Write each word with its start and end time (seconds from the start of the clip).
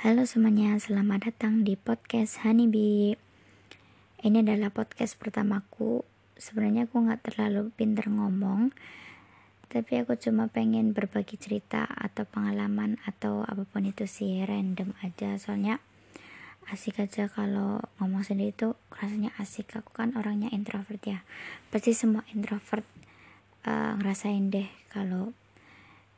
Halo 0.00 0.24
semuanya, 0.24 0.80
selamat 0.80 1.28
datang 1.28 1.60
di 1.60 1.76
podcast 1.76 2.40
Honeybee. 2.40 3.20
Ini 4.24 4.40
adalah 4.40 4.72
podcast 4.72 5.20
pertamaku. 5.20 6.08
Sebenarnya 6.40 6.88
aku 6.88 7.04
nggak 7.04 7.20
terlalu 7.28 7.68
pinter 7.76 8.08
ngomong, 8.08 8.72
tapi 9.68 10.00
aku 10.00 10.16
cuma 10.16 10.48
pengen 10.48 10.96
berbagi 10.96 11.36
cerita 11.36 11.84
atau 11.84 12.24
pengalaman 12.24 12.96
atau 13.04 13.44
apa 13.44 13.68
pun 13.68 13.84
itu 13.84 14.08
sih 14.08 14.40
random 14.40 14.96
aja. 15.04 15.36
Soalnya 15.36 15.84
asik 16.72 17.04
aja 17.04 17.28
kalau 17.28 17.84
ngomong 18.00 18.24
sendiri 18.24 18.56
itu 18.56 18.72
rasanya 18.96 19.36
asik. 19.36 19.68
Aku 19.76 19.92
kan 19.92 20.16
orangnya 20.16 20.48
introvert 20.48 21.04
ya. 21.04 21.20
Pasti 21.68 21.92
semua 21.92 22.24
introvert 22.32 22.88
uh, 23.68 24.00
ngerasain 24.00 24.48
deh 24.48 24.72
kalau 24.88 25.36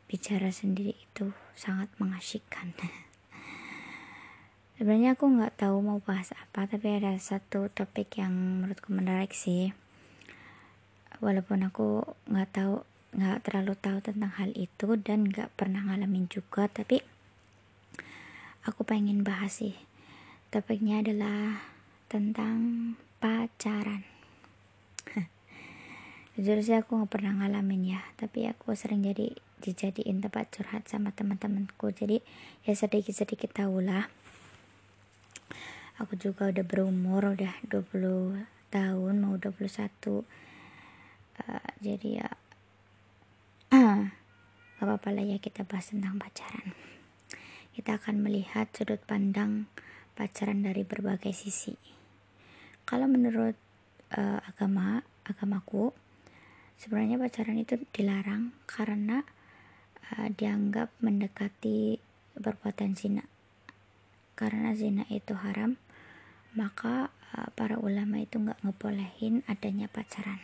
bicara 0.07 0.55
sendiri 0.55 0.95
itu 0.95 1.35
sangat 1.59 1.91
mengasyikkan. 1.99 2.79
sebenarnya 4.82 5.14
aku 5.14 5.31
nggak 5.39 5.63
tahu 5.63 5.79
mau 5.79 6.03
bahas 6.03 6.35
apa 6.35 6.67
tapi 6.67 6.99
ada 6.99 7.14
satu 7.14 7.71
topik 7.71 8.18
yang 8.18 8.35
menurutku 8.35 8.91
menarik 8.91 9.31
sih. 9.31 9.71
Walaupun 11.22 11.63
aku 11.71 12.03
nggak 12.27 12.50
tahu 12.50 12.82
nggak 13.14 13.46
terlalu 13.46 13.79
tahu 13.79 14.03
tentang 14.03 14.35
hal 14.35 14.50
itu 14.58 14.99
dan 14.99 15.31
nggak 15.31 15.55
pernah 15.55 15.86
ngalamin 15.86 16.27
juga 16.27 16.67
tapi 16.67 16.99
aku 18.67 18.82
pengen 18.82 19.22
bahas 19.22 19.63
sih. 19.63 19.79
Topiknya 20.50 20.99
adalah 20.99 21.63
tentang 22.11 22.58
pacaran. 23.22 24.03
Jujur 26.35 26.58
sih 26.58 26.75
aku 26.75 26.99
nggak 26.99 27.22
pernah 27.22 27.39
ngalamin 27.39 27.94
ya 27.94 28.03
tapi 28.19 28.50
aku 28.50 28.75
sering 28.75 29.07
jadi 29.07 29.30
dijadiin 29.63 30.19
tempat 30.19 30.50
curhat 30.50 30.91
sama 30.91 31.14
teman-temanku. 31.14 31.94
Jadi 31.94 32.19
ya 32.67 32.75
sedikit-sedikit 32.75 33.55
tahu 33.55 33.78
lah 33.78 34.11
aku 36.01 36.17
juga 36.17 36.48
udah 36.48 36.64
berumur 36.64 37.36
udah 37.36 37.53
20 37.69 38.47
tahun 38.72 39.14
mau 39.20 39.36
21 39.36 39.53
uh, 39.61 40.22
jadi 41.84 42.08
ya 42.25 42.28
gak 44.77 44.84
apa-apa 44.84 45.08
lah 45.16 45.25
ya 45.25 45.41
kita 45.41 45.64
bahas 45.64 45.89
tentang 45.89 46.20
pacaran. 46.20 46.77
Kita 47.72 47.97
akan 47.97 48.20
melihat 48.20 48.69
sudut 48.77 49.00
pandang 49.00 49.64
pacaran 50.12 50.61
dari 50.61 50.84
berbagai 50.84 51.33
sisi. 51.33 51.72
Kalau 52.84 53.09
menurut 53.09 53.56
uh, 54.12 54.41
agama 54.44 55.00
agamaku 55.25 55.97
sebenarnya 56.77 57.16
pacaran 57.16 57.56
itu 57.56 57.81
dilarang 57.97 58.53
karena 58.69 59.25
uh, 60.12 60.28
dianggap 60.28 60.92
mendekati 61.00 61.97
perbuatan 62.36 62.92
zina. 62.92 63.25
Karena 64.36 64.77
zina 64.77 65.09
itu 65.09 65.33
haram 65.33 65.81
maka 66.53 67.12
uh, 67.36 67.48
para 67.56 67.81
ulama 67.81 68.20
itu 68.20 68.41
nggak 68.41 68.61
ngebolehin 68.64 69.45
adanya 69.48 69.89
pacaran. 69.89 70.41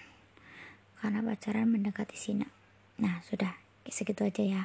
Karena 0.99 1.23
pacaran 1.23 1.69
mendekati 1.71 2.17
zina. 2.19 2.49
Nah 2.99 3.23
sudah 3.25 3.55
segitu 3.89 4.25
aja 4.27 4.43
ya. 4.43 4.63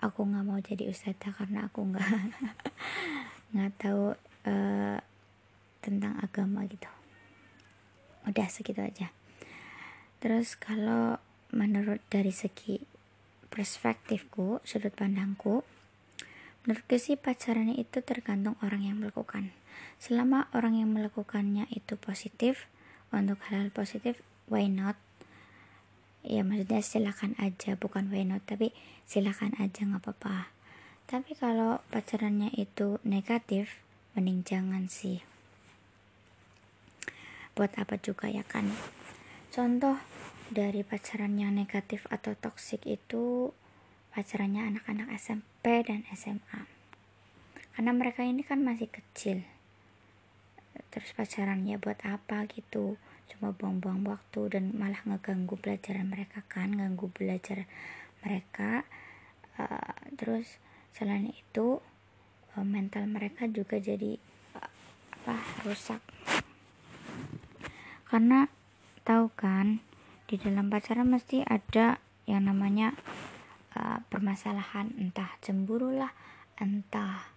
Aku 0.00 0.24
nggak 0.24 0.44
mau 0.46 0.58
jadi 0.60 0.88
ustazah 0.88 1.32
karena 1.36 1.68
aku 1.68 1.94
nggak 1.94 2.10
nggak 3.52 3.72
tahu 3.80 4.16
uh, 4.48 4.98
tentang 5.80 6.14
agama 6.20 6.64
gitu. 6.68 6.88
Udah 8.28 8.46
segitu 8.52 8.80
aja. 8.84 9.12
Terus 10.20 10.56
kalau 10.56 11.16
menurut 11.50 12.04
dari 12.12 12.30
segi 12.30 12.76
perspektifku 13.50 14.62
sudut 14.62 14.94
pandangku 14.94 15.64
Menurutku 16.60 17.00
sih 17.00 17.16
pacaran 17.16 17.72
itu 17.72 18.04
tergantung 18.04 18.52
orang 18.60 18.84
yang 18.84 19.00
melakukan. 19.00 19.48
Selama 20.00 20.48
orang 20.56 20.80
yang 20.80 20.90
melakukannya 20.92 21.68
itu 21.72 21.96
positif, 22.00 22.70
untuk 23.10 23.42
hal-hal 23.48 23.74
positif, 23.74 24.22
why 24.46 24.70
not? 24.70 24.96
Ya 26.22 26.44
maksudnya 26.44 26.84
silakan 26.84 27.34
aja, 27.40 27.74
bukan 27.76 28.08
why 28.08 28.24
not, 28.24 28.44
tapi 28.46 28.72
silakan 29.04 29.56
aja 29.58 29.84
nggak 29.84 30.02
apa-apa. 30.04 30.52
Tapi 31.10 31.34
kalau 31.34 31.82
pacarannya 31.90 32.54
itu 32.54 33.02
negatif, 33.02 33.82
mending 34.14 34.46
jangan 34.46 34.86
sih. 34.86 35.20
Buat 37.58 37.76
apa 37.76 37.98
juga 37.98 38.30
ya 38.30 38.46
kan? 38.46 38.70
Contoh 39.50 39.98
dari 40.50 40.86
pacaran 40.86 41.34
yang 41.38 41.54
negatif 41.54 42.06
atau 42.10 42.34
toksik 42.38 42.86
itu 42.86 43.54
pacarannya 44.10 44.66
anak-anak 44.74 45.14
SMP 45.14 45.86
dan 45.86 46.02
SMA 46.10 46.66
karena 47.74 47.94
mereka 47.94 48.26
ini 48.26 48.42
kan 48.42 48.58
masih 48.60 48.90
kecil 48.90 49.46
terus 50.88 51.12
pacarannya 51.12 51.76
buat 51.76 52.00
apa 52.08 52.48
gitu. 52.48 52.96
Cuma 53.30 53.52
buang-buang 53.54 54.02
waktu 54.08 54.40
dan 54.50 54.74
malah 54.74 55.04
ngeganggu 55.06 55.54
pelajaran 55.60 56.08
mereka 56.08 56.42
kan 56.48 56.72
ganggu 56.74 57.12
belajar 57.12 57.68
mereka. 58.24 58.88
Uh, 59.60 59.92
terus 60.16 60.56
selain 60.96 61.28
itu 61.30 61.84
uh, 62.56 62.66
mental 62.66 63.04
mereka 63.06 63.44
juga 63.46 63.76
jadi 63.76 64.16
uh, 64.56 64.72
apa 65.20 65.36
rusak. 65.68 66.00
Karena 68.08 68.50
tahu 69.06 69.30
kan 69.36 69.84
di 70.26 70.34
dalam 70.40 70.66
pacaran 70.72 71.06
mesti 71.06 71.46
ada 71.46 72.02
yang 72.26 72.50
namanya 72.50 72.96
uh, 73.78 74.02
permasalahan. 74.10 74.90
Entah 74.98 75.38
cemburu 75.44 75.94
lah 75.94 76.10
entah 76.60 77.32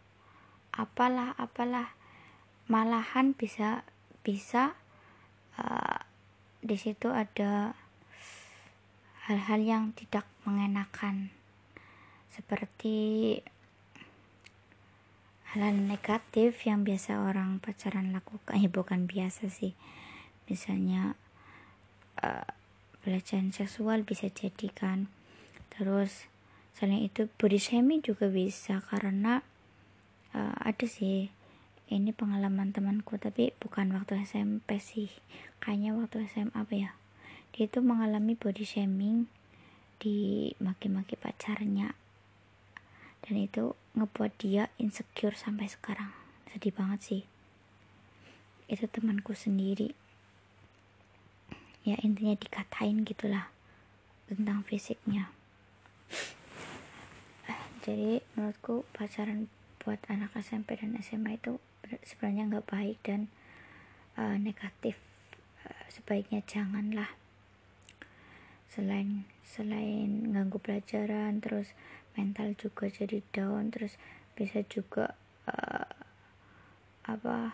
apalah 0.75 1.31
apalah 1.39 1.95
malahan 2.67 3.35
bisa 3.35 3.83
bisa 4.23 4.77
uh, 5.59 5.99
di 6.63 6.79
situ 6.79 7.11
ada 7.11 7.75
hal-hal 9.27 9.59
yang 9.63 9.83
tidak 9.95 10.23
mengenakan. 10.47 11.31
Seperti 12.31 13.39
hal-hal 15.53 15.77
negatif 15.77 16.65
yang 16.65 16.81
biasa 16.81 17.21
orang 17.21 17.61
pacaran 17.61 18.09
lakukan 18.15 18.57
ya 18.57 18.71
bukan 18.71 19.05
biasa 19.05 19.51
sih. 19.51 19.75
Misalnya 20.47 21.19
uh, 22.23 22.47
pelecehan 23.03 23.51
seksual 23.51 24.07
bisa 24.07 24.31
jadikan 24.31 25.11
terus 25.73 26.31
selain 26.73 27.05
itu 27.05 27.27
body 27.37 27.59
shaming 27.59 27.99
juga 27.99 28.31
bisa 28.31 28.79
karena 28.87 29.43
uh, 30.31 30.55
ada 30.63 30.87
sih 30.87 31.29
ini 31.91 32.15
pengalaman 32.15 32.71
temanku 32.71 33.19
tapi 33.19 33.51
bukan 33.59 33.91
waktu 33.91 34.23
SMP 34.23 34.79
sih. 34.79 35.11
Kayaknya 35.59 35.91
waktu 35.99 36.23
SMA 36.31 36.55
apa 36.55 36.73
ya? 36.75 36.91
Dia 37.51 37.67
itu 37.67 37.83
mengalami 37.83 38.39
body 38.39 38.63
shaming 38.63 39.27
di 39.99 40.51
maki-maki 40.63 41.19
pacarnya. 41.19 41.95
Dan 43.23 43.35
itu 43.39 43.75
ngebuat 43.95 44.31
dia 44.39 44.71
insecure 44.79 45.35
sampai 45.35 45.67
sekarang. 45.67 46.11
Sedih 46.47 46.71
banget 46.71 46.99
sih. 47.03 47.21
Itu 48.71 48.87
temanku 48.87 49.35
sendiri. 49.35 49.91
Ya 51.83 51.99
intinya 51.99 52.35
dikatain 52.39 53.03
gitulah 53.03 53.51
tentang 54.31 54.63
fisiknya. 54.63 55.31
Jadi 57.83 58.23
menurutku 58.33 58.87
pacaran 58.95 59.51
buat 59.83 59.99
anak 60.07 60.31
SMP 60.39 60.79
dan 60.79 60.95
SMA 61.03 61.35
itu 61.35 61.59
sebenarnya 62.01 62.49
nggak 62.49 62.69
baik 62.69 62.97
dan 63.05 63.29
uh, 64.17 64.37
negatif. 64.41 64.97
Uh, 65.61 65.85
sebaiknya 65.93 66.41
janganlah. 66.49 67.13
Selain 68.73 69.29
selain 69.45 70.33
ganggu 70.33 70.57
pelajaran 70.57 71.37
terus 71.37 71.77
mental 72.17 72.57
juga 72.57 72.89
jadi 72.89 73.21
down 73.29 73.69
terus 73.69 74.01
bisa 74.33 74.65
juga 74.65 75.13
uh, 75.45 75.93
apa 77.05 77.53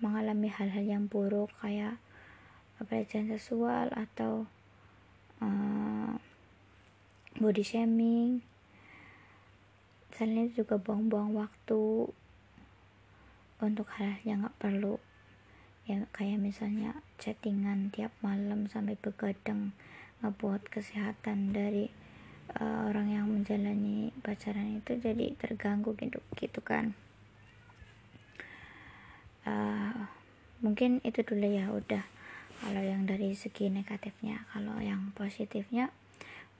mengalami 0.00 0.48
hal-hal 0.48 0.84
yang 0.84 1.04
buruk 1.08 1.52
kayak 1.60 2.00
pelecehan 2.84 3.32
seksual 3.32 3.88
atau 3.92 4.44
uh, 5.40 6.16
body 7.40 7.64
shaming. 7.64 8.44
Selain 10.12 10.48
itu 10.48 10.64
juga 10.64 10.80
buang-buang 10.80 11.36
waktu 11.36 12.08
untuk 13.60 13.88
hal 13.96 14.20
yang 14.22 14.44
nggak 14.44 14.58
perlu. 14.60 15.00
Ya 15.86 16.02
kayak 16.10 16.42
misalnya 16.42 16.98
chattingan 17.16 17.94
tiap 17.94 18.10
malam 18.18 18.66
sampai 18.66 18.98
begadang 18.98 19.70
ngebuat 20.20 20.66
kesehatan 20.66 21.54
dari 21.54 21.88
uh, 22.58 22.90
orang 22.90 23.14
yang 23.14 23.26
menjalani 23.30 24.10
pacaran 24.20 24.82
itu 24.82 24.98
jadi 24.98 25.32
terganggu 25.38 25.94
gitu 25.94 26.18
gitu 26.34 26.60
kan. 26.60 26.92
Uh, 29.46 30.10
mungkin 30.58 30.98
itu 31.06 31.22
dulu 31.22 31.46
ya 31.46 31.70
udah. 31.70 32.02
Kalau 32.56 32.82
yang 32.82 33.04
dari 33.04 33.36
segi 33.36 33.68
negatifnya 33.68 34.48
kalau 34.48 34.80
yang 34.80 35.12
positifnya 35.12 35.92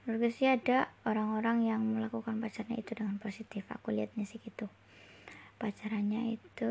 menurut 0.05 0.29
sih 0.29 0.47
ada 0.47 0.93
orang-orang 1.03 1.67
yang 1.67 1.81
melakukan 1.83 2.39
pacarnya 2.39 2.79
itu 2.79 2.95
dengan 2.95 3.19
positif. 3.19 3.67
Aku 3.67 3.91
lihatnya 3.91 4.23
sih 4.23 4.39
gitu 4.39 4.71
pacarannya 5.57 6.37
itu 6.37 6.65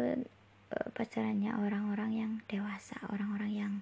uh, 0.73 0.89
pacarannya 0.95 1.55
orang-orang 1.59 2.11
yang 2.15 2.33
dewasa 2.47 2.99
orang-orang 3.11 3.53
yang 3.53 3.73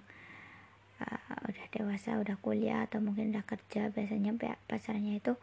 uh, 1.01 1.37
udah 1.45 1.65
dewasa 1.71 2.17
udah 2.17 2.37
kuliah 2.41 2.85
atau 2.85 3.01
mungkin 3.01 3.33
udah 3.33 3.45
kerja 3.45 3.93
biasanya 3.93 4.33
pacarannya 4.65 5.21
itu 5.21 5.33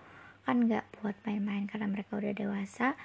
kan 0.42 0.66
nggak 0.66 0.86
buat 0.98 1.14
main-main 1.22 1.70
karena 1.70 1.86
mereka 1.86 2.18
udah 2.18 2.34
dewasa. 2.34 2.98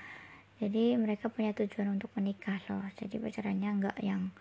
Jadi 0.57 0.97
mereka 0.97 1.29
punya 1.29 1.53
tujuan 1.53 2.01
untuk 2.01 2.09
menikah 2.17 2.57
loh. 2.65 2.81
Jadi 2.97 3.21
pacarannya 3.21 3.69
nggak 3.77 3.97
yang 4.01 4.33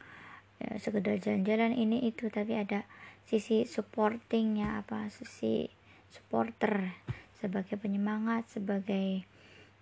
ya, 0.64 0.80
sekedar 0.80 1.20
jalan-jalan 1.20 1.76
ini 1.76 2.08
itu 2.08 2.32
tapi 2.32 2.56
ada 2.56 2.88
sisi 3.26 3.68
supportingnya 3.68 4.80
apa 4.80 5.10
sisi 5.12 5.68
supporter 6.08 6.94
sebagai 7.36 7.76
penyemangat 7.76 8.48
sebagai 8.48 9.26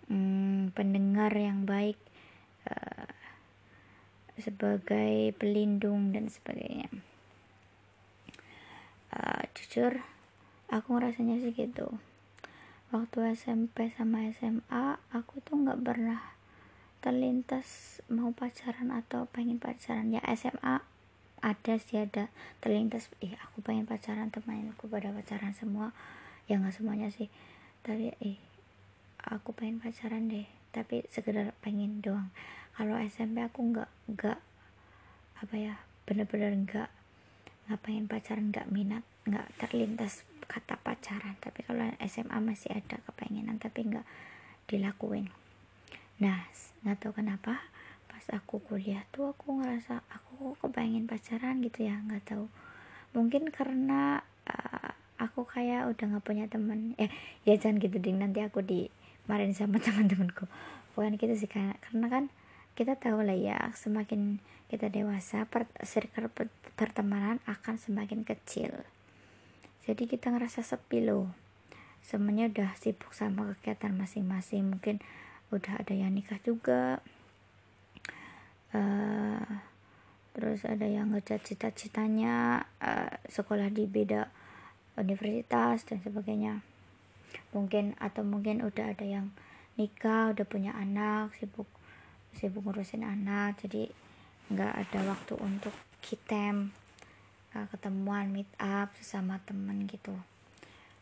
hmm, 0.09 0.73
pendengar 0.75 1.31
yang 1.37 1.63
baik 1.63 1.95
uh, 2.69 3.09
sebagai 4.39 5.31
pelindung 5.39 6.11
dan 6.11 6.27
sebagainya. 6.27 6.91
Uh, 9.15 9.43
jujur 9.55 10.03
aku 10.67 10.97
ngerasanya 10.97 11.39
sih 11.39 11.55
gitu. 11.55 11.95
Waktu 12.91 13.35
SMP 13.35 13.91
sama 13.91 14.27
SMA 14.35 14.99
aku 15.11 15.41
tuh 15.41 15.59
nggak 15.59 15.81
pernah 15.83 16.21
terlintas 16.99 17.99
mau 18.09 18.33
pacaran 18.33 18.89
atau 18.91 19.29
pengen 19.29 19.61
pacaran. 19.61 20.11
Ya 20.11 20.21
SMA 20.35 20.83
ada 21.39 21.73
sih 21.77 22.01
ada 22.01 22.33
terlintas. 22.59 23.13
Ih 23.21 23.37
aku 23.39 23.61
pengen 23.61 23.85
pacaran 23.85 24.33
temanku 24.33 24.89
pada 24.89 25.13
pacaran 25.13 25.53
semua. 25.55 25.95
Ya 26.49 26.59
nggak 26.59 26.75
semuanya 26.75 27.07
sih. 27.13 27.31
Tapi 27.85 28.13
ih 28.19 28.39
aku 29.21 29.53
pengen 29.53 29.81
pacaran 29.81 30.29
deh 30.29 30.45
tapi 30.75 31.07
sekedar 31.07 31.55
pengen 31.63 32.03
doang. 32.03 32.35
Kalau 32.75 32.99
SMP 32.99 33.39
aku 33.39 33.71
nggak 33.71 33.87
nggak 34.11 34.39
apa 35.39 35.55
ya 35.55 35.79
bener-bener 36.03 36.51
nggak 36.67 36.89
nggak 37.65 37.79
pengen 37.79 38.05
pacaran 38.11 38.51
nggak 38.51 38.67
minat 38.67 39.03
nggak 39.23 39.47
terlintas 39.55 40.27
kata 40.51 40.75
pacaran. 40.83 41.39
Tapi 41.39 41.63
kalau 41.63 41.87
SMA 42.03 42.37
masih 42.43 42.75
ada 42.75 42.99
kepengenan 43.07 43.55
tapi 43.55 43.87
nggak 43.87 44.03
dilakuin. 44.67 45.31
Nah 46.19 46.51
nggak 46.83 46.97
tahu 46.99 47.23
kenapa 47.23 47.63
pas 48.11 48.25
aku 48.35 48.59
kuliah 48.59 49.07
tuh 49.15 49.31
aku 49.31 49.63
ngerasa 49.63 50.03
aku 50.11 50.59
kepengen 50.59 51.07
pacaran? 51.07 51.63
Gitu 51.63 51.87
ya 51.87 52.03
nggak 52.03 52.27
tahu. 52.27 52.51
Mungkin 53.15 53.47
karena 53.55 54.19
uh, 54.51 54.91
aku 55.15 55.47
kayak 55.47 55.87
udah 55.87 56.05
nggak 56.11 56.25
punya 56.27 56.45
temen. 56.51 56.93
Eh 56.99 57.07
ya 57.47 57.55
jangan 57.55 57.79
gitu 57.79 57.97
ding. 58.03 58.19
Nanti 58.19 58.43
aku 58.43 58.59
dimarahin 59.25 59.57
sama 59.57 59.81
teman-temanku. 59.81 60.45
Bukan 60.93 61.17
gitu 61.17 61.33
sih 61.33 61.49
karena, 61.49 61.73
karena 61.81 62.07
kan 62.07 62.23
kita 62.77 62.95
tahu 62.95 63.25
lah 63.25 63.35
ya 63.35 63.73
semakin 63.73 64.39
kita 64.69 64.93
dewasa 64.93 65.49
per, 65.49 65.65
circle 65.81 66.29
pertemanan 66.77 67.41
akan 67.49 67.75
semakin 67.81 68.21
kecil. 68.21 68.85
Jadi 69.85 70.05
kita 70.05 70.29
ngerasa 70.29 70.61
sepi 70.65 71.05
loh. 71.05 71.29
Semuanya 72.01 72.49
udah 72.49 72.77
sibuk 72.77 73.13
sama 73.13 73.53
kegiatan 73.57 73.93
masing-masing. 73.93 74.77
Mungkin 74.77 75.01
udah 75.53 75.81
ada 75.81 75.93
yang 75.93 76.13
nikah 76.13 76.41
juga. 76.41 77.01
Uh, 78.73 79.61
terus 80.33 80.65
ada 80.65 80.89
yang 80.89 81.13
ngecat 81.13 81.45
cita-citanya. 81.45 82.65
Uh, 82.81 83.13
sekolah 83.29 83.69
di 83.69 83.85
beda 83.85 84.29
universitas 84.97 85.85
dan 85.85 86.01
sebagainya 86.01 86.74
mungkin 87.55 87.97
atau 87.97 88.21
mungkin 88.21 88.61
udah 88.61 88.95
ada 88.95 89.05
yang 89.05 89.31
nikah 89.75 90.31
udah 90.31 90.45
punya 90.47 90.71
anak 90.75 91.35
sibuk 91.35 91.67
sibuk 92.35 92.63
ngurusin 92.63 93.03
anak 93.03 93.59
jadi 93.63 93.91
nggak 94.51 94.73
ada 94.75 94.99
waktu 95.09 95.33
untuk 95.41 95.73
kitem 96.05 96.75
uh, 97.55 97.65
ketemuan 97.71 98.29
meet 98.29 98.49
up 98.59 98.91
sesama 98.99 99.41
teman 99.47 99.87
gitu. 99.87 100.13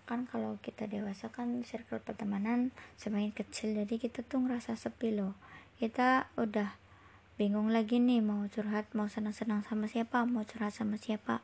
Kan 0.06 0.30
kalau 0.30 0.62
kita 0.62 0.86
dewasa 0.86 1.34
kan 1.34 1.66
circle 1.66 2.00
pertemanan 2.00 2.72
semakin 2.96 3.34
kecil 3.34 3.74
jadi 3.74 3.96
kita 3.98 4.22
tuh 4.24 4.46
ngerasa 4.46 4.78
sepi 4.78 5.12
loh. 5.12 5.36
Kita 5.82 6.32
udah 6.40 6.78
bingung 7.34 7.74
lagi 7.74 7.98
nih 7.98 8.22
mau 8.22 8.46
curhat 8.46 8.86
mau 8.94 9.10
senang-senang 9.10 9.66
sama 9.66 9.90
siapa 9.90 10.22
mau 10.22 10.46
curhat 10.46 10.70
sama 10.70 11.02
siapa 11.02 11.42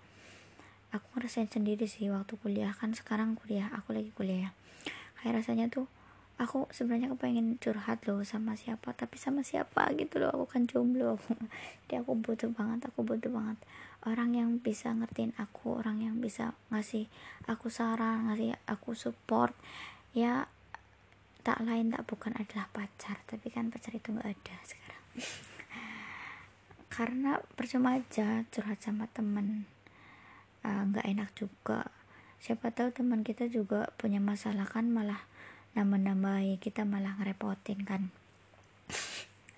aku 0.89 1.05
ngerasain 1.17 1.49
sendiri 1.49 1.85
sih 1.85 2.09
waktu 2.09 2.33
kuliah 2.41 2.73
kan 2.73 2.97
sekarang 2.97 3.37
kuliah 3.37 3.69
aku 3.73 3.93
lagi 3.93 4.09
kuliah 4.13 4.49
ya. 4.49 4.51
Kayak 5.21 5.43
rasanya 5.43 5.65
tuh 5.69 5.85
aku 6.39 6.65
sebenarnya 6.71 7.11
kepengen 7.13 7.59
curhat 7.59 7.99
loh 8.07 8.23
sama 8.23 8.55
siapa 8.55 8.95
tapi 8.95 9.19
sama 9.19 9.43
siapa 9.43 9.91
gitu 9.93 10.17
loh 10.23 10.33
aku 10.33 10.45
kan 10.49 10.65
jomblo. 10.65 11.21
Jadi 11.85 12.01
aku 12.01 12.17
butuh 12.17 12.49
banget 12.49 12.89
aku 12.89 13.05
butuh 13.05 13.29
banget 13.29 13.59
orang 14.07 14.31
yang 14.31 14.49
bisa 14.63 14.95
ngertiin 14.95 15.35
aku 15.35 15.75
orang 15.75 15.99
yang 15.99 16.23
bisa 16.23 16.55
ngasih 16.71 17.11
aku 17.45 17.69
saran 17.69 18.31
ngasih 18.31 18.57
aku 18.65 18.97
support. 18.97 19.53
Ya 20.17 20.49
tak 21.45 21.61
lain 21.63 21.93
tak 21.93 22.03
bukan 22.09 22.33
adalah 22.33 22.65
pacar 22.73 23.21
tapi 23.29 23.53
kan 23.53 23.69
pacar 23.69 23.93
itu 23.93 24.09
nggak 24.09 24.25
ada 24.25 24.55
sekarang. 24.65 25.05
Karena 26.95 27.37
percuma 27.53 28.01
aja 28.01 28.43
curhat 28.49 28.81
sama 28.81 29.05
temen 29.11 29.69
nggak 30.63 31.05
uh, 31.05 31.11
enak 31.11 31.29
juga. 31.37 31.87
Siapa 32.39 32.71
tahu 32.71 32.95
teman 32.95 33.23
kita 33.27 33.51
juga 33.51 33.91
punya 33.99 34.23
masalah 34.23 34.63
kan 34.63 34.87
malah 34.87 35.19
nambah-nambahi 35.75 36.59
kita 36.63 36.87
malah 36.87 37.15
ngerepotin 37.19 37.83
kan. 37.83 38.11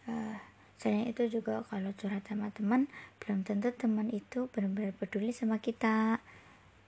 Uh, 0.10 0.38
selain 0.82 1.06
itu 1.14 1.30
juga 1.30 1.62
kalau 1.70 1.94
curhat 1.94 2.26
sama 2.26 2.50
teman 2.50 2.90
belum 3.22 3.46
tentu 3.46 3.70
teman 3.70 4.10
itu 4.10 4.50
benar-benar 4.50 4.98
peduli 4.98 5.30
sama 5.30 5.62
kita. 5.62 6.20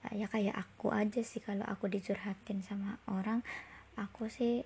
Uh, 0.05 0.13
ya 0.17 0.25
kayak 0.27 0.57
aku 0.57 0.89
aja 0.89 1.21
sih 1.21 1.39
kalau 1.39 1.63
aku 1.69 1.87
dicurhatin 1.87 2.65
sama 2.65 2.97
orang 3.05 3.45
aku 3.93 4.27
sih 4.27 4.65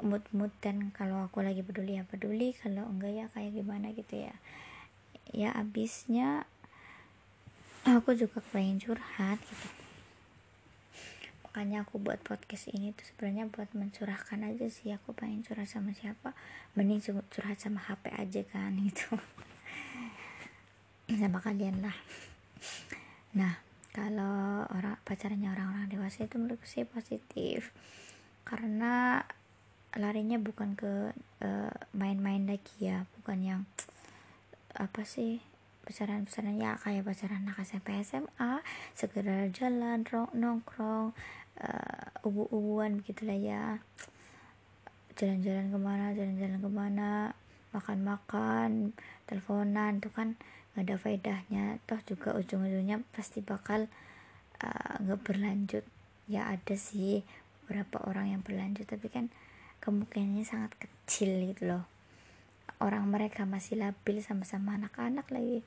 mood-mood 0.00 0.54
dan 0.64 0.94
kalau 0.96 1.28
aku 1.28 1.44
lagi 1.44 1.60
peduli 1.60 2.00
ya 2.00 2.08
peduli 2.08 2.56
kalau 2.56 2.88
enggak 2.88 3.12
ya 3.12 3.26
kayak 3.34 3.52
gimana 3.52 3.92
gitu 3.92 4.30
ya. 4.30 4.34
Ya 5.30 5.54
abisnya 5.54 6.48
aku 7.88 8.12
juga 8.12 8.44
pengen 8.52 8.76
curhat 8.76 9.40
gitu. 9.40 9.68
Makanya 11.50 11.82
aku 11.82 11.98
buat 11.98 12.22
podcast 12.22 12.70
ini 12.70 12.94
tuh 12.94 13.02
sebenarnya 13.10 13.50
buat 13.50 13.74
mencurahkan 13.74 14.38
aja 14.46 14.70
sih. 14.70 14.94
Aku 14.94 15.16
pengen 15.16 15.42
curhat 15.42 15.66
sama 15.66 15.90
siapa? 15.90 16.36
Mending 16.78 17.02
curhat 17.02 17.58
sama 17.58 17.82
HP 17.82 18.06
aja 18.14 18.40
kan 18.46 18.76
gitu. 18.86 19.18
Sama 21.10 21.42
kalian 21.42 21.82
lah. 21.82 21.96
Nah 23.34 23.58
kalau 23.90 24.62
orang 24.70 24.94
pacarnya 25.02 25.50
orang-orang 25.50 25.90
dewasa 25.90 26.28
itu 26.28 26.38
menurutku 26.38 26.70
sih 26.70 26.86
positif. 26.86 27.74
Karena 28.46 29.24
larinya 29.98 30.38
bukan 30.38 30.78
ke 30.78 31.10
eh, 31.42 31.74
main-main 31.98 32.46
uh, 32.46 32.54
lagi 32.54 32.76
ya. 32.78 33.10
Bukan 33.18 33.38
yang 33.42 33.62
apa 34.78 35.02
sih 35.02 35.42
pacaran-pacaran 35.84 36.56
ya 36.60 36.76
kayak 36.78 37.06
pacaran 37.08 37.42
anak 37.44 37.64
SMP 37.64 37.98
SMA 38.04 38.62
segera 38.92 39.48
jalan 39.50 40.04
nongkrong 40.36 41.16
uh, 41.60 42.26
ubu-ubuan 42.26 43.00
begitulah 43.00 43.36
ya. 43.36 43.80
Jalan-jalan 45.16 45.68
ke 45.68 45.78
mana 45.78 46.04
jalan-jalan 46.16 46.58
ke 46.60 46.70
mana 46.70 47.10
makan-makan 47.70 48.96
teleponan 49.28 50.00
tuh 50.00 50.12
kan 50.12 50.38
nggak 50.72 50.84
ada 50.86 50.96
faedahnya. 50.96 51.64
Toh 51.84 52.00
juga 52.08 52.32
ujung-ujungnya 52.38 53.04
pasti 53.12 53.44
bakal 53.44 53.90
eh, 54.62 54.94
nggak 55.04 55.20
uh, 55.20 55.24
berlanjut. 55.24 55.84
Ya 56.30 56.48
ada 56.48 56.74
sih 56.78 57.20
beberapa 57.66 58.00
orang 58.08 58.32
yang 58.32 58.42
berlanjut 58.42 58.88
tapi 58.88 59.12
kan 59.12 59.28
kemungkinannya 59.84 60.42
sangat 60.42 60.72
kecil 60.78 61.30
gitu 61.52 61.70
loh 61.70 61.99
orang 62.80 63.04
mereka 63.06 63.44
masih 63.44 63.76
labil 63.76 64.24
sama-sama 64.24 64.74
anak-anak 64.80 65.28
lagi. 65.28 65.60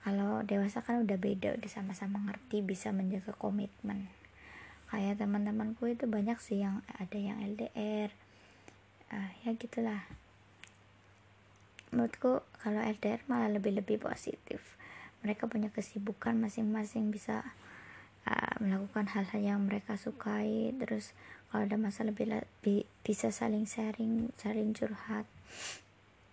Kalau 0.00 0.40
dewasa 0.42 0.80
kan 0.80 1.04
udah 1.04 1.18
beda 1.20 1.54
udah 1.60 1.70
sama-sama 1.70 2.18
ngerti 2.24 2.64
bisa 2.64 2.90
menjaga 2.90 3.36
komitmen. 3.36 4.08
Kayak 4.88 5.20
teman-temanku 5.20 5.90
itu 5.92 6.08
banyak 6.08 6.38
sih 6.40 6.62
yang 6.64 6.80
ada 6.96 7.18
yang 7.18 7.42
LDR 7.42 8.10
uh, 9.12 9.18
ah, 9.18 9.30
ya 9.44 9.52
gitulah. 9.54 10.02
Menurutku 11.92 12.42
kalau 12.62 12.80
LDR 12.82 13.20
malah 13.28 13.50
lebih-lebih 13.52 14.00
positif. 14.02 14.78
Mereka 15.26 15.50
punya 15.50 15.74
kesibukan 15.74 16.38
masing-masing 16.38 17.10
bisa 17.10 17.42
uh, 18.30 18.54
melakukan 18.62 19.10
hal-hal 19.10 19.42
yang 19.42 19.60
mereka 19.66 19.98
sukai. 19.98 20.70
Terus 20.78 21.12
kalau 21.50 21.66
ada 21.66 21.76
masalah 21.78 22.14
lebih 22.14 22.86
bisa 23.02 23.34
saling 23.34 23.66
sharing 23.66 24.30
saling 24.38 24.74
curhat 24.74 25.26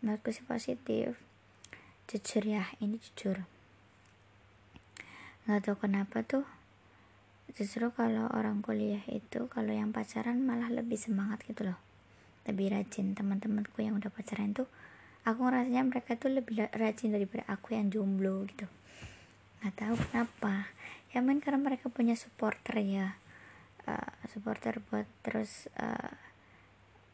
menurutku 0.03 0.35
sih 0.35 0.43
positif. 0.43 1.15
Jujur 2.11 2.43
ya 2.43 2.67
ini 2.83 2.99
jujur. 2.99 3.47
Nggak 5.47 5.63
tahu 5.63 5.87
kenapa 5.87 6.27
tuh. 6.27 6.43
Justru 7.55 7.87
kalau 7.95 8.27
orang 8.35 8.59
kuliah 8.59 8.99
itu 9.07 9.47
kalau 9.47 9.71
yang 9.71 9.95
pacaran 9.95 10.43
malah 10.43 10.67
lebih 10.67 10.99
semangat 10.99 11.39
gitu 11.47 11.71
loh. 11.71 11.79
Lebih 12.43 12.75
rajin. 12.75 13.15
Teman-temanku 13.15 13.79
yang 13.79 13.95
udah 13.95 14.11
pacaran 14.11 14.51
tuh 14.51 14.67
aku 15.23 15.39
ngerasanya 15.47 15.87
mereka 15.87 16.19
tuh 16.19 16.35
lebih 16.35 16.67
rajin 16.75 17.15
daripada 17.15 17.47
aku 17.47 17.79
yang 17.79 17.87
jomblo 17.87 18.43
gitu. 18.51 18.67
Nggak 19.63 19.75
tahu 19.79 19.95
kenapa. 20.11 20.67
Ya 21.15 21.23
main 21.23 21.39
karena 21.39 21.63
mereka 21.63 21.87
punya 21.87 22.19
supporter 22.19 22.83
ya. 22.83 23.15
Uh, 23.87 24.11
supporter 24.27 24.83
buat 24.91 25.07
terus 25.23 25.71
uh, 25.79 26.11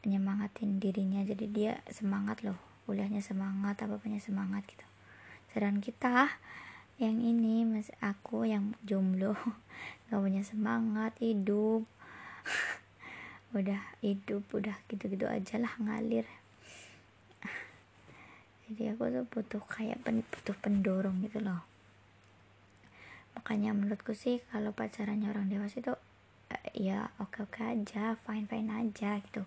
nyemangatin 0.09 0.81
dirinya. 0.81 1.21
Jadi 1.21 1.45
dia 1.45 1.77
semangat 1.93 2.41
loh 2.41 2.68
kuliahnya 2.89 3.21
semangat 3.21 3.85
apa 3.85 4.01
punya 4.01 4.17
semangat 4.17 4.65
gitu. 4.65 4.81
Sedangkan 5.53 5.77
kita 5.77 6.41
yang 6.97 7.21
ini 7.21 7.61
mas 7.61 7.93
aku 8.01 8.49
yang 8.49 8.73
jomblo 8.81 9.37
nggak 10.09 10.17
punya 10.17 10.41
semangat 10.41 11.13
hidup. 11.21 11.85
Udah 13.57 13.81
hidup 14.01 14.45
udah 14.53 14.77
gitu-gitu 14.89 15.25
aja 15.29 15.61
lah 15.61 15.73
ngalir. 15.81 16.25
Jadi 18.65 18.93
aku 18.93 19.09
tuh 19.09 19.25
butuh 19.25 19.63
kayak 19.65 20.05
pen, 20.05 20.21
butuh 20.21 20.53
pendorong 20.57 21.17
gitu 21.25 21.41
loh. 21.41 21.61
Makanya 23.33 23.73
menurutku 23.73 24.13
sih 24.13 24.41
kalau 24.53 24.69
pacarannya 24.73 25.33
orang 25.33 25.49
dewasa 25.49 25.81
itu 25.81 25.93
uh, 25.93 26.69
ya 26.77 27.09
oke 27.17 27.49
oke 27.49 27.61
aja 27.61 28.17
fine 28.21 28.45
fine 28.45 28.69
aja 28.69 29.17
gitu. 29.17 29.45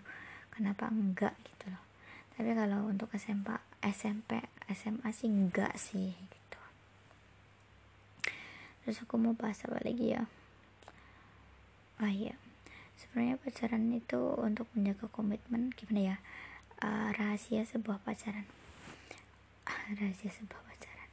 Kenapa 0.51 0.91
enggak 0.91 1.35
gitu 1.47 1.71
loh 1.71 1.82
tapi 2.33 2.49
kalau 2.57 2.89
untuk 2.89 3.13
SMP 3.13 3.53
SMP 3.83 4.41
SMA 4.73 5.09
sih 5.13 5.29
enggak 5.29 5.77
sih 5.77 6.17
gitu. 6.17 6.61
Terus 8.83 9.05
aku 9.05 9.21
mau 9.21 9.37
bahas 9.37 9.61
apa 9.67 9.77
lagi 9.85 10.17
ya? 10.17 10.25
Oh 12.01 12.09
iya. 12.09 12.33
Sebenarnya 12.97 13.37
pacaran 13.37 13.93
itu 13.93 14.19
untuk 14.41 14.65
menjaga 14.73 15.05
komitmen 15.13 15.69
gimana 15.77 16.15
ya? 16.15 16.17
Uh, 16.81 17.13
rahasia 17.13 17.63
sebuah 17.69 18.01
pacaran. 18.01 18.49
Rahasia 19.93 20.33
sebuah 20.33 20.61
pacaran. 20.65 21.09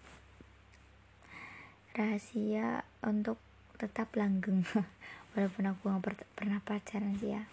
Rahasia 1.94 2.88
untuk 3.04 3.36
tetap 3.76 4.08
langgeng. 4.16 4.64
Walaupun 5.36 5.64
aku 5.68 5.92
nggak 5.92 6.26
pernah 6.32 6.64
pacaran 6.64 7.12
sih 7.20 7.36
ya. 7.36 7.44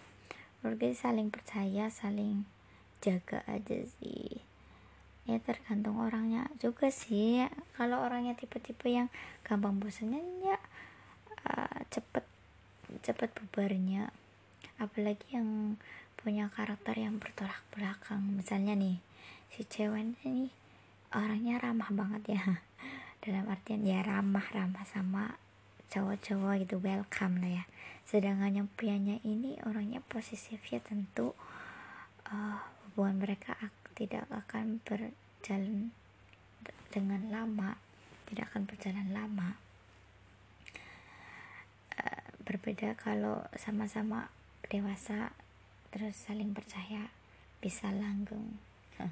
Menurut 0.63 0.97
saling 0.97 1.29
percaya 1.29 1.91
saling 1.93 2.56
jaga 3.01 3.45
aja 3.45 3.77
sih. 3.99 4.41
Ya 5.27 5.37
tergantung 5.43 5.99
orangnya 5.99 6.47
juga 6.57 6.87
sih. 6.87 7.43
Kalau 7.75 7.99
orangnya 8.01 8.33
tipe-tipe 8.33 8.87
yang 8.87 9.11
gampang 9.43 9.77
bosannya 9.77 10.23
ya 10.43 10.57
uh, 11.47 11.79
cepet 11.91 12.23
cepet 13.03 13.29
bubarnya. 13.35 14.09
Apalagi 14.79 15.35
yang 15.35 15.81
punya 16.17 16.49
karakter 16.49 16.95
yang 16.95 17.19
bertolak 17.19 17.59
belakang. 17.75 18.23
Misalnya 18.23 18.73
nih 18.73 19.03
si 19.51 19.67
cewek 19.67 20.15
ini 20.23 20.49
orangnya 21.11 21.59
ramah 21.59 21.91
banget 21.91 22.39
ya. 22.39 22.43
Dalam 23.23 23.51
artian 23.51 23.83
ya 23.83 23.99
ramah-ramah 24.05 24.87
sama 24.87 25.35
cowok-cowok 25.91 26.63
gitu 26.63 26.79
welcome 26.79 27.43
lah 27.43 27.61
ya. 27.61 27.65
Sedangkan 28.07 28.63
yang 28.63 28.69
prianya 28.79 29.19
ini 29.27 29.59
orangnya 29.67 29.99
posesif 30.07 30.63
ya 30.71 30.79
tentu 30.79 31.35
hubungan 32.97 33.21
mereka 33.21 33.53
tidak 33.93 34.25
akan 34.33 34.81
berjalan 34.81 35.93
dengan 36.89 37.29
lama 37.29 37.77
tidak 38.27 38.49
akan 38.51 38.65
berjalan 38.65 39.07
lama. 39.13 39.55
Uh, 41.93 42.25
berbeda 42.43 42.97
kalau 42.99 43.45
sama-sama 43.55 44.33
dewasa 44.67 45.31
terus 45.93 46.17
saling 46.17 46.51
percaya 46.51 47.13
bisa 47.63 47.93
langgeng. 47.93 48.59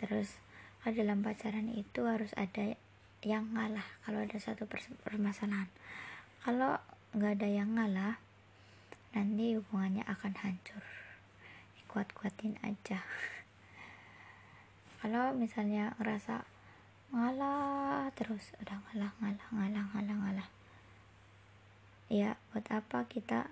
Terus 0.00 0.40
dalam 0.80 1.20
pacaran 1.20 1.68
itu 1.70 2.08
harus 2.08 2.32
ada 2.34 2.74
yang 3.20 3.52
ngalah 3.52 3.84
kalau 4.02 4.24
ada 4.24 4.40
satu 4.40 4.64
permasalahan. 5.04 5.68
Kalau 6.40 6.80
nggak 7.12 7.32
ada 7.36 7.48
yang 7.52 7.76
ngalah 7.76 8.16
nanti 9.12 9.60
hubungannya 9.60 10.02
akan 10.08 10.32
hancur 10.40 10.82
kuat-kuatin 11.90 12.54
aja. 12.62 13.02
Kalau 15.02 15.34
misalnya 15.34 15.98
ngerasa 15.98 16.46
ngalah 17.10 18.14
terus 18.14 18.54
udah 18.62 18.78
ngalah 18.86 19.10
ngalah 19.18 19.48
ngalah 19.50 19.84
ngalah 19.90 20.16
ngalah. 20.22 20.48
Ya 22.06 22.38
buat 22.54 22.70
apa 22.70 23.10
kita 23.10 23.50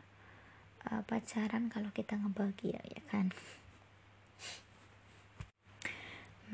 uh, 0.86 1.02
pacaran 1.02 1.66
kalau 1.66 1.90
kita 1.90 2.14
ngebahagia 2.14 2.78
ya 2.86 3.02
kan? 3.10 3.34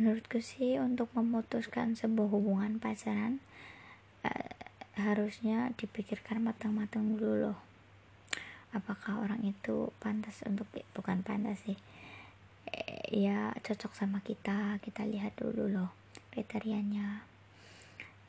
Menurutku 0.00 0.40
sih 0.40 0.80
untuk 0.80 1.12
memutuskan 1.12 1.92
sebuah 1.92 2.32
hubungan 2.32 2.80
pacaran 2.80 3.44
uh, 4.24 4.56
harusnya 4.96 5.76
dipikirkan 5.76 6.40
matang-matang 6.40 7.20
dulu 7.20 7.52
loh 7.52 7.73
apakah 8.74 9.22
orang 9.22 9.40
itu 9.46 9.94
pantas 10.02 10.42
untuk 10.44 10.66
bukan 10.92 11.22
pantas 11.22 11.62
sih 11.62 11.78
eh, 12.68 13.06
ya 13.14 13.54
cocok 13.62 13.94
sama 13.94 14.18
kita 14.20 14.82
kita 14.82 15.06
lihat 15.06 15.38
dulu 15.38 15.70
loh 15.70 15.90
kriterianya. 16.34 17.22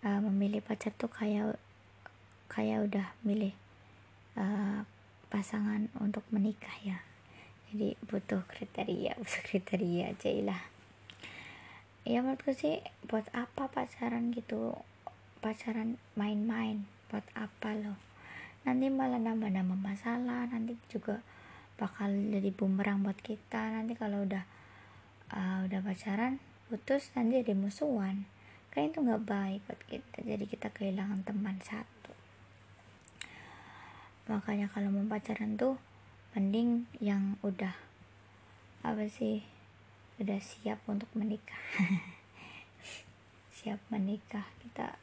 Uh, 0.06 0.22
memilih 0.22 0.62
pacar 0.62 0.94
tuh 0.94 1.10
kayak 1.10 1.58
kayak 2.46 2.86
udah 2.86 3.18
milih 3.26 3.58
uh, 4.38 4.86
pasangan 5.34 5.90
untuk 5.98 6.22
menikah 6.30 6.78
ya. 6.86 7.02
Jadi 7.74 7.98
butuh 8.06 8.46
kriteria 8.46 9.18
butuh 9.22 9.42
kriteria 9.50 10.14
aja 10.14 10.30
lah 10.46 10.62
ya 12.06 12.22
menurutku 12.22 12.54
sih 12.54 12.86
buat 13.10 13.26
apa 13.34 13.66
pacaran 13.66 14.30
gitu? 14.30 14.78
Pacaran 15.42 15.98
main-main 16.14 16.86
buat 17.10 17.26
apa 17.34 17.74
loh 17.74 17.98
nanti 18.66 18.90
malah 18.90 19.22
nambah-nambah 19.22 19.78
masalah 19.78 20.50
nanti 20.50 20.74
juga 20.90 21.22
bakal 21.78 22.10
jadi 22.10 22.50
bumerang 22.50 23.06
buat 23.06 23.16
kita. 23.22 23.72
Nanti 23.72 23.94
kalau 23.94 24.26
udah 24.26 24.44
uh, 25.32 25.64
udah 25.70 25.80
pacaran 25.86 26.42
putus 26.68 27.14
nanti 27.14 27.46
jadi 27.46 27.54
musuhan. 27.54 28.26
Kan 28.74 28.92
itu 28.92 29.00
nggak 29.00 29.24
baik 29.24 29.62
buat 29.70 29.82
kita 29.88 30.18
jadi 30.26 30.46
kita 30.50 30.68
kehilangan 30.74 31.22
teman 31.24 31.62
satu. 31.62 32.12
Makanya 34.26 34.68
kalau 34.74 34.90
mau 34.90 35.06
pacaran 35.06 35.56
tuh 35.56 35.78
mending 36.34 36.90
yang 37.00 37.38
udah 37.46 37.78
apa 38.82 39.06
sih 39.06 39.46
sudah 40.18 40.42
siap 40.42 40.82
untuk 40.90 41.08
menikah. 41.14 41.62
Siap 43.56 43.82
menikah 43.90 44.46
kita 44.62 44.94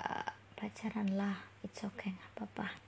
uh, 0.00 0.30
pacaran 0.56 1.20
lah 1.20 1.36
it's 1.60 1.84
okay 1.84 2.16
nggak 2.16 2.32
apa-apa 2.32 2.85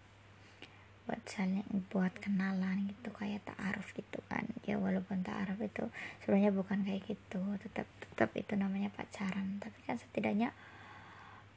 buat 1.09 1.25
saling 1.25 1.65
buat 1.89 2.13
kenalan 2.21 2.93
gitu 2.93 3.09
kayak 3.17 3.41
taaruf 3.49 3.97
gitu 3.97 4.21
kan. 4.29 4.45
Ya 4.69 4.77
walaupun 4.77 5.25
taaruf 5.25 5.57
itu 5.65 5.89
sebenarnya 6.21 6.53
bukan 6.53 6.85
kayak 6.85 7.09
gitu 7.09 7.41
tetap 7.65 7.89
tetap 8.05 8.29
itu 8.37 8.53
namanya 8.61 8.93
pacaran. 8.93 9.57
Tapi 9.57 9.79
kan 9.89 9.97
setidaknya 9.97 10.53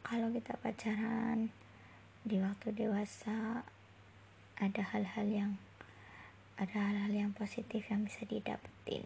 kalau 0.07 0.31
kita 0.31 0.55
pacaran 0.55 1.51
di 2.23 2.39
waktu 2.39 2.71
dewasa 2.71 3.67
ada 4.55 4.81
hal-hal 4.95 5.27
yang 5.27 5.51
ada 6.55 6.87
hal-hal 6.87 7.11
yang 7.11 7.35
positif 7.35 7.83
yang 7.91 8.07
bisa 8.07 8.23
didapetin. 8.23 9.03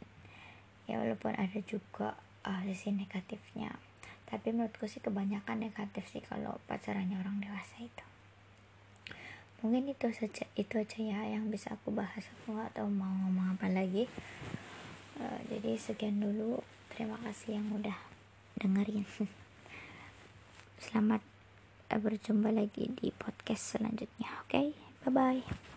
Ya 0.86 1.02
walaupun 1.02 1.34
ada 1.34 1.58
juga 1.66 2.22
uh, 2.46 2.62
sisi 2.70 2.94
negatifnya. 2.94 3.74
Tapi 4.30 4.54
menurutku 4.54 4.86
sih 4.86 5.02
kebanyakan 5.02 5.66
negatif 5.66 6.06
sih 6.06 6.22
kalau 6.22 6.62
pacarannya 6.70 7.18
orang 7.18 7.42
dewasa 7.42 7.82
itu 7.82 8.06
mungkin 9.64 9.92
itu 9.92 10.08
saja 10.12 10.44
itu 10.58 10.74
aja 10.76 11.00
ya 11.00 11.20
yang 11.38 11.52
bisa 11.52 11.76
aku 11.76 11.94
bahas. 11.94 12.26
Aku 12.42 12.56
nggak 12.56 12.76
tahu 12.80 12.90
mau 12.92 13.12
ngomong 13.12 13.56
apa 13.60 13.72
lagi. 13.72 14.10
Uh, 15.20 15.40
jadi 15.48 15.78
sekian 15.80 16.20
dulu. 16.20 16.60
Terima 16.92 17.20
kasih 17.24 17.60
yang 17.60 17.68
udah 17.76 17.96
dengerin. 18.60 19.04
Selamat 20.84 21.22
berjumpa 21.96 22.52
lagi 22.52 22.92
di 22.92 23.08
podcast 23.16 23.80
selanjutnya 23.80 24.28
oke? 24.44 24.52
Okay? 24.52 24.68
bye 25.06 25.14
bye 25.14 25.75